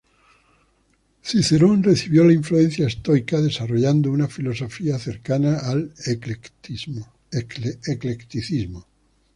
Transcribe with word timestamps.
Cicerón 1.21 1.83
recibió 1.83 2.23
la 2.23 2.33
influencia 2.33 2.87
estoica, 2.87 3.39
desarrollando 3.39 4.09
una 4.09 4.27
filosofía 4.27 4.97
cercana 4.97 5.59
al 5.59 5.93
eclecticismo. 6.07 7.05